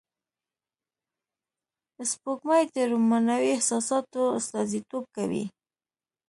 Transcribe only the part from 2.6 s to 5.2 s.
د رومانوی احساساتو استازیتوب